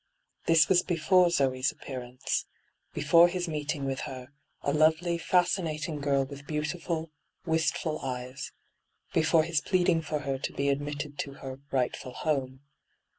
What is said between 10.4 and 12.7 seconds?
be admitted to her 'rightful home.'